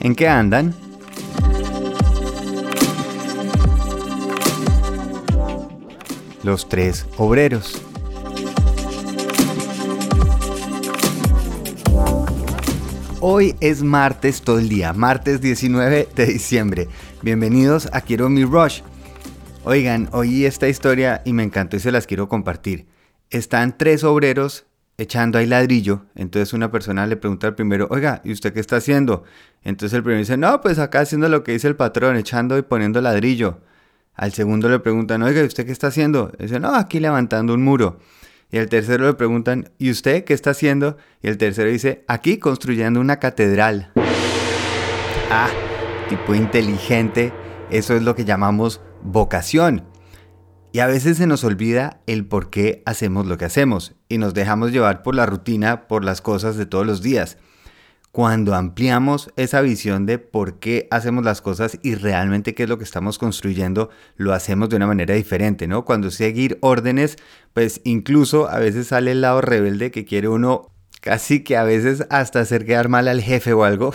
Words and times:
¿En 0.00 0.14
qué 0.14 0.28
andan? 0.28 0.74
Los 6.44 6.68
tres 6.68 7.04
obreros. 7.16 7.82
Hoy 13.20 13.56
es 13.60 13.82
martes 13.82 14.42
todo 14.42 14.60
el 14.60 14.68
día, 14.68 14.92
martes 14.92 15.40
19 15.40 16.08
de 16.14 16.26
diciembre. 16.26 16.88
Bienvenidos 17.22 17.88
a 17.92 18.00
Quiero 18.00 18.28
mi 18.28 18.44
Rush. 18.44 18.82
Oigan, 19.64 20.08
oí 20.12 20.44
esta 20.44 20.68
historia 20.68 21.22
y 21.24 21.32
me 21.32 21.42
encantó 21.42 21.76
y 21.76 21.80
se 21.80 21.90
las 21.90 22.06
quiero 22.06 22.28
compartir. 22.28 22.86
Están 23.30 23.76
tres 23.76 24.04
obreros 24.04 24.67
echando 24.98 25.38
ahí 25.38 25.46
ladrillo. 25.46 26.02
Entonces 26.14 26.52
una 26.52 26.70
persona 26.70 27.06
le 27.06 27.16
pregunta 27.16 27.46
al 27.46 27.54
primero, 27.54 27.86
oiga, 27.90 28.20
¿y 28.24 28.32
usted 28.32 28.52
qué 28.52 28.60
está 28.60 28.76
haciendo? 28.76 29.24
Entonces 29.62 29.96
el 29.96 30.02
primero 30.02 30.18
dice, 30.18 30.36
no, 30.36 30.60
pues 30.60 30.78
acá 30.78 31.00
haciendo 31.00 31.28
lo 31.28 31.44
que 31.44 31.52
dice 31.52 31.68
el 31.68 31.76
patrón, 31.76 32.16
echando 32.16 32.58
y 32.58 32.62
poniendo 32.62 33.00
ladrillo. 33.00 33.60
Al 34.14 34.32
segundo 34.32 34.68
le 34.68 34.80
preguntan, 34.80 35.22
oiga, 35.22 35.42
¿y 35.42 35.46
usted 35.46 35.64
qué 35.64 35.72
está 35.72 35.86
haciendo? 35.86 36.32
dice, 36.38 36.58
no, 36.58 36.74
aquí 36.74 36.98
levantando 36.98 37.54
un 37.54 37.62
muro. 37.62 38.00
Y 38.50 38.58
al 38.58 38.68
tercero 38.68 39.06
le 39.06 39.14
preguntan, 39.14 39.70
¿y 39.78 39.90
usted 39.90 40.24
qué 40.24 40.34
está 40.34 40.50
haciendo? 40.50 40.96
Y 41.22 41.28
el 41.28 41.38
tercero 41.38 41.70
dice, 41.70 42.04
aquí 42.08 42.38
construyendo 42.38 43.00
una 43.00 43.20
catedral. 43.20 43.92
Ah, 45.30 45.50
tipo 46.08 46.34
inteligente, 46.34 47.32
eso 47.70 47.94
es 47.94 48.02
lo 48.02 48.16
que 48.16 48.24
llamamos 48.24 48.80
vocación. 49.02 49.84
Y 50.78 50.80
a 50.80 50.86
veces 50.86 51.16
se 51.16 51.26
nos 51.26 51.42
olvida 51.42 52.02
el 52.06 52.24
por 52.24 52.50
qué 52.50 52.84
hacemos 52.86 53.26
lo 53.26 53.36
que 53.36 53.46
hacemos 53.46 53.96
y 54.08 54.18
nos 54.18 54.32
dejamos 54.32 54.70
llevar 54.70 55.02
por 55.02 55.16
la 55.16 55.26
rutina, 55.26 55.88
por 55.88 56.04
las 56.04 56.20
cosas 56.20 56.56
de 56.56 56.66
todos 56.66 56.86
los 56.86 57.02
días. 57.02 57.36
Cuando 58.12 58.54
ampliamos 58.54 59.32
esa 59.34 59.60
visión 59.60 60.06
de 60.06 60.18
por 60.18 60.60
qué 60.60 60.86
hacemos 60.92 61.24
las 61.24 61.42
cosas 61.42 61.80
y 61.82 61.96
realmente 61.96 62.54
qué 62.54 62.62
es 62.62 62.68
lo 62.68 62.78
que 62.78 62.84
estamos 62.84 63.18
construyendo, 63.18 63.90
lo 64.14 64.32
hacemos 64.32 64.68
de 64.68 64.76
una 64.76 64.86
manera 64.86 65.16
diferente, 65.16 65.66
¿no? 65.66 65.84
Cuando 65.84 66.12
seguir 66.12 66.58
órdenes, 66.60 67.16
pues 67.54 67.80
incluso 67.82 68.48
a 68.48 68.60
veces 68.60 68.86
sale 68.86 69.10
el 69.10 69.22
lado 69.22 69.40
rebelde 69.40 69.90
que 69.90 70.04
quiere 70.04 70.28
uno 70.28 70.70
casi 71.00 71.42
que 71.42 71.56
a 71.56 71.64
veces 71.64 72.06
hasta 72.08 72.38
hacer 72.38 72.64
quedar 72.64 72.88
mal 72.88 73.08
al 73.08 73.20
jefe 73.20 73.52
o 73.52 73.64
algo. 73.64 73.92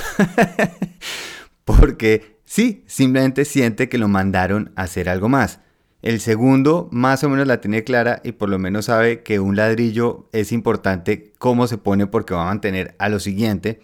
Porque 1.64 2.40
sí, 2.44 2.84
simplemente 2.88 3.45
siente 3.45 3.88
que 3.88 3.97
lo 3.97 4.09
mandaron 4.09 4.73
a 4.75 4.81
hacer 4.81 5.08
algo 5.08 5.30
más. 5.30 5.62
El 6.04 6.20
segundo 6.20 6.90
más 6.92 7.23
o 7.23 7.30
menos 7.30 7.48
la 7.48 7.62
tiene 7.62 7.86
clara 7.86 8.20
y 8.26 8.34
por 8.34 8.50
lo 8.50 8.59
menos 8.59 8.86
sabe 8.86 9.23
que 9.23 9.40
un 9.40 9.56
ladrillo 9.56 10.28
es 10.34 10.52
importante 10.52 11.32
cómo 11.40 11.66
se 11.66 11.78
pone 11.78 12.08
porque 12.08 12.34
va 12.34 12.42
a 12.42 12.48
mantener 12.48 12.94
a 13.00 13.08
lo 13.08 13.22
siguiente. 13.22 13.80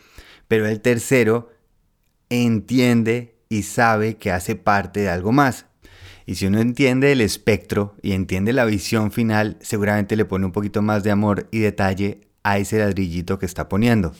Pero 0.50 0.68
el 0.68 0.82
tercero 0.82 1.50
entiende 2.30 3.38
y 3.48 3.64
sabe 3.64 4.18
que 4.18 4.34
hace 4.34 4.58
parte 4.58 5.00
de 5.00 5.10
algo 5.10 5.32
más. 5.32 5.68
Y 6.26 6.36
si 6.36 6.46
uno 6.46 6.60
entiende 6.60 7.14
el 7.14 7.22
espectro 7.22 7.96
y 8.02 8.12
entiende 8.12 8.52
la 8.52 8.66
visión 8.66 9.14
final, 9.14 9.56
seguramente 9.62 10.18
le 10.18 10.26
pone 10.26 10.46
un 10.46 10.52
poquito 10.52 10.82
más 10.82 11.04
de 11.04 11.12
amor 11.12 11.48
y 11.52 11.60
detalle 11.60 12.28
a 12.44 12.58
ese 12.58 12.80
ladrillito 12.80 13.40
que 13.40 13.46
está 13.46 13.70
poniendo. 13.70 14.14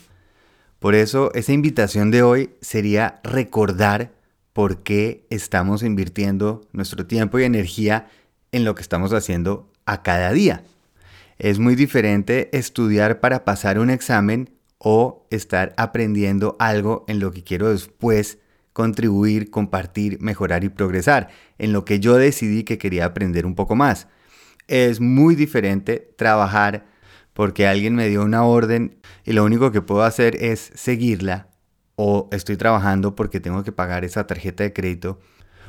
Por 0.78 0.94
eso 0.94 1.30
esa 1.34 1.52
invitación 1.52 2.10
de 2.10 2.22
hoy 2.22 2.50
sería 2.62 3.20
recordar 3.24 4.12
por 4.52 4.82
qué 4.82 5.26
estamos 5.30 5.82
invirtiendo 5.82 6.66
nuestro 6.72 7.06
tiempo 7.06 7.38
y 7.38 7.44
energía 7.44 8.08
en 8.52 8.64
lo 8.64 8.74
que 8.74 8.82
estamos 8.82 9.12
haciendo 9.12 9.70
a 9.86 10.02
cada 10.02 10.32
día. 10.32 10.64
Es 11.38 11.58
muy 11.58 11.74
diferente 11.74 12.50
estudiar 12.56 13.20
para 13.20 13.44
pasar 13.44 13.78
un 13.78 13.90
examen 13.90 14.50
o 14.78 15.26
estar 15.30 15.72
aprendiendo 15.76 16.56
algo 16.58 17.04
en 17.08 17.20
lo 17.20 17.32
que 17.32 17.44
quiero 17.44 17.70
después 17.70 18.38
contribuir, 18.72 19.50
compartir, 19.50 20.20
mejorar 20.20 20.64
y 20.64 20.68
progresar, 20.68 21.28
en 21.58 21.72
lo 21.72 21.84
que 21.84 22.00
yo 22.00 22.16
decidí 22.16 22.64
que 22.64 22.78
quería 22.78 23.04
aprender 23.04 23.46
un 23.46 23.54
poco 23.54 23.76
más. 23.76 24.08
Es 24.68 25.00
muy 25.00 25.34
diferente 25.34 26.12
trabajar 26.16 26.86
porque 27.32 27.66
alguien 27.66 27.94
me 27.94 28.08
dio 28.08 28.22
una 28.22 28.44
orden 28.44 28.98
y 29.24 29.32
lo 29.32 29.44
único 29.44 29.72
que 29.72 29.82
puedo 29.82 30.02
hacer 30.02 30.36
es 30.36 30.70
seguirla 30.74 31.49
o 32.02 32.30
estoy 32.32 32.56
trabajando 32.56 33.14
porque 33.14 33.40
tengo 33.40 33.62
que 33.62 33.72
pagar 33.72 34.06
esa 34.06 34.26
tarjeta 34.26 34.64
de 34.64 34.72
crédito, 34.72 35.20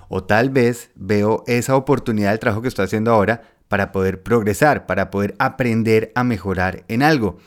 o 0.08 0.24
tal 0.24 0.50
vez 0.50 0.90
veo 0.96 1.44
esa 1.46 1.76
oportunidad 1.76 2.30
del 2.30 2.40
trabajo 2.40 2.62
que 2.62 2.70
estoy 2.70 2.86
haciendo 2.86 3.12
ahora 3.12 3.42
para 3.68 3.92
poder 3.92 4.24
progresar, 4.24 4.86
para 4.86 5.12
poder 5.12 5.36
aprender 5.40 6.14
a 6.16 6.24
mejorar 6.24 6.86
en 6.88 7.04
algo. 7.04 7.38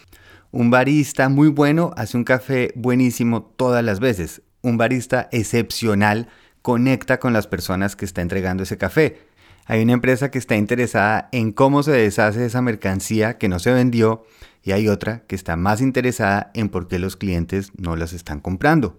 Un 0.51 0.69
barista 0.69 1.31
muy 1.31 1.49
bueno 1.49 1.93
hace 1.97 2.19
un 2.19 2.25
café 2.25 2.73
buenísimo 2.75 3.43
todas 3.57 3.83
las 3.83 4.01
veces. 4.01 4.43
Un 4.61 4.77
barista 4.77 5.31
excepcional 5.33 6.29
conecta 6.61 7.19
con 7.19 7.33
las 7.33 7.47
personas 7.47 7.97
que 7.97 8.05
está 8.05 8.21
entregando 8.21 8.65
ese 8.65 8.77
café. 8.77 9.17
Hay 9.65 9.83
una 9.83 9.95
empresa 9.95 10.31
que 10.31 10.39
está 10.39 10.57
interesada 10.57 11.31
en 11.33 11.53
cómo 11.53 11.83
se 11.83 11.93
deshace 11.93 12.45
esa 12.45 12.61
mercancía 12.61 13.39
que 13.39 13.49
no 13.49 13.61
se 13.61 13.73
vendió 13.73 14.27
y 14.65 14.73
hay 14.73 14.89
otra 14.89 15.25
que 15.27 15.37
está 15.37 15.57
más 15.57 15.83
interesada 15.83 16.51
en 16.55 16.71
por 16.71 16.89
qué 16.89 16.99
los 16.99 17.17
clientes 17.17 17.71
no 17.77 17.97
las 17.97 18.15
están 18.15 18.41
comprando. 18.41 18.99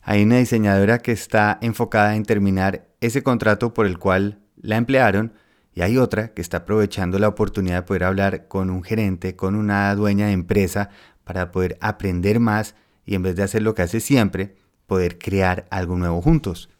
Hay 0.00 0.22
una 0.22 0.38
diseñadora 0.38 0.98
que 0.98 1.12
está 1.12 1.58
enfocada 1.60 2.16
en 2.16 2.24
terminar 2.24 2.88
ese 3.02 3.22
contrato 3.22 3.74
por 3.74 3.86
el 3.86 3.98
cual 3.98 4.40
la 4.56 4.78
emplearon 4.78 5.34
y 5.74 5.82
hay 5.82 5.98
otra 5.98 6.32
que 6.32 6.40
está 6.40 6.58
aprovechando 6.58 7.18
la 7.18 7.28
oportunidad 7.28 7.76
de 7.76 7.82
poder 7.82 8.04
hablar 8.04 8.48
con 8.48 8.70
un 8.70 8.82
gerente, 8.82 9.36
con 9.36 9.54
una 9.54 9.94
dueña 9.94 10.28
de 10.28 10.32
empresa 10.32 10.88
para 11.24 11.52
poder 11.52 11.76
aprender 11.82 12.40
más 12.40 12.74
y 13.04 13.14
en 13.14 13.22
vez 13.22 13.36
de 13.36 13.42
hacer 13.42 13.60
lo 13.60 13.74
que 13.74 13.82
hace 13.82 14.00
siempre, 14.00 14.56
poder 14.86 15.18
crear 15.18 15.66
algo 15.70 15.96
nuevo 15.96 16.22
juntos. 16.22 16.70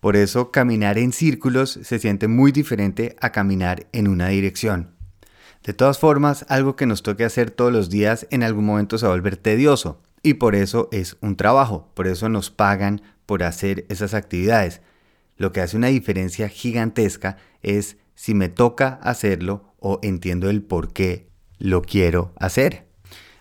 Por 0.00 0.16
eso 0.16 0.50
caminar 0.50 0.98
en 0.98 1.12
círculos 1.12 1.78
se 1.82 2.00
siente 2.00 2.26
muy 2.26 2.50
diferente 2.50 3.16
a 3.20 3.30
caminar 3.30 3.86
en 3.92 4.08
una 4.08 4.28
dirección. 4.28 4.95
De 5.66 5.72
todas 5.72 5.98
formas, 5.98 6.46
algo 6.48 6.76
que 6.76 6.86
nos 6.86 7.02
toque 7.02 7.24
hacer 7.24 7.50
todos 7.50 7.72
los 7.72 7.90
días 7.90 8.28
en 8.30 8.44
algún 8.44 8.64
momento 8.64 8.98
se 8.98 9.06
va 9.06 9.12
a 9.12 9.16
volver 9.16 9.36
tedioso 9.36 10.00
y 10.22 10.34
por 10.34 10.54
eso 10.54 10.88
es 10.92 11.16
un 11.20 11.34
trabajo, 11.34 11.90
por 11.94 12.06
eso 12.06 12.28
nos 12.28 12.52
pagan 12.52 13.02
por 13.26 13.42
hacer 13.42 13.84
esas 13.88 14.14
actividades. 14.14 14.80
Lo 15.36 15.50
que 15.50 15.60
hace 15.60 15.76
una 15.76 15.88
diferencia 15.88 16.48
gigantesca 16.48 17.36
es 17.62 17.96
si 18.14 18.32
me 18.32 18.48
toca 18.48 19.00
hacerlo 19.02 19.74
o 19.80 19.98
entiendo 20.04 20.48
el 20.50 20.62
por 20.62 20.92
qué 20.92 21.30
lo 21.58 21.82
quiero 21.82 22.32
hacer. 22.36 22.86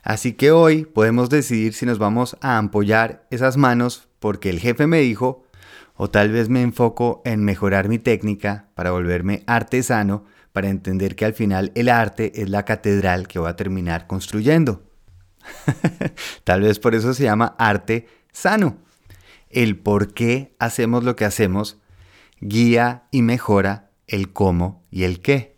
Así 0.01 0.33
que 0.33 0.49
hoy 0.49 0.85
podemos 0.85 1.29
decidir 1.29 1.75
si 1.75 1.85
nos 1.85 1.99
vamos 1.99 2.37
a 2.41 2.57
ampollar 2.57 3.27
esas 3.29 3.55
manos 3.55 4.07
porque 4.17 4.49
el 4.49 4.59
jefe 4.59 4.87
me 4.87 4.99
dijo 4.99 5.43
o 5.95 6.09
tal 6.09 6.31
vez 6.31 6.49
me 6.49 6.63
enfoco 6.63 7.21
en 7.23 7.43
mejorar 7.43 7.87
mi 7.87 7.99
técnica 7.99 8.69
para 8.73 8.89
volverme 8.89 9.43
artesano, 9.45 10.25
para 10.55 10.69
entender 10.69 11.17
que 11.17 11.25
al 11.25 11.33
final 11.33 11.73
el 11.75 11.89
arte 11.89 12.41
es 12.41 12.49
la 12.49 12.63
catedral 12.63 13.27
que 13.27 13.39
voy 13.39 13.49
a 13.49 13.57
terminar 13.57 14.07
construyendo. 14.07 14.89
tal 16.45 16.61
vez 16.61 16.79
por 16.79 16.95
eso 16.95 17.13
se 17.13 17.23
llama 17.23 17.57
arte 17.59 18.07
sano. 18.31 18.77
El 19.49 19.77
por 19.77 20.13
qué 20.13 20.55
hacemos 20.57 21.03
lo 21.03 21.17
que 21.17 21.25
hacemos 21.25 21.77
guía 22.39 23.03
y 23.11 23.21
mejora 23.21 23.89
el 24.07 24.31
cómo 24.31 24.85
y 24.91 25.03
el 25.03 25.19
qué. 25.19 25.57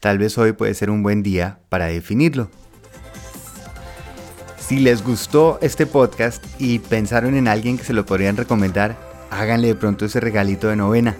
Tal 0.00 0.18
vez 0.18 0.36
hoy 0.36 0.50
puede 0.50 0.74
ser 0.74 0.90
un 0.90 1.04
buen 1.04 1.22
día 1.22 1.60
para 1.68 1.86
definirlo. 1.86 2.50
Si 4.58 4.80
les 4.80 5.04
gustó 5.04 5.60
este 5.62 5.86
podcast 5.86 6.44
y 6.58 6.80
pensaron 6.80 7.36
en 7.36 7.46
alguien 7.46 7.78
que 7.78 7.84
se 7.84 7.92
lo 7.92 8.04
podrían 8.04 8.36
recomendar, 8.36 8.98
háganle 9.30 9.68
de 9.68 9.74
pronto 9.76 10.06
ese 10.06 10.18
regalito 10.18 10.66
de 10.66 10.74
novena. 10.74 11.14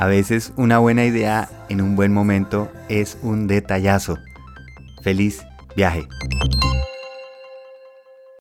A 0.00 0.06
veces 0.06 0.52
una 0.54 0.78
buena 0.78 1.04
idea 1.04 1.48
en 1.68 1.80
un 1.80 1.96
buen 1.96 2.12
momento 2.12 2.70
es 2.88 3.18
un 3.20 3.48
detallazo. 3.48 4.16
Feliz 5.02 5.44
viaje. 5.74 6.06